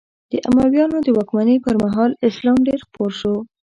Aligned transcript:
د 0.31 0.33
امویانو 0.49 0.97
د 1.03 1.07
واکمنۍ 1.17 1.57
پر 1.65 1.75
مهال 1.83 2.11
اسلام 2.27 2.57
ډېر 2.67 2.79
خپور 2.87 3.11
شو. 3.19 3.35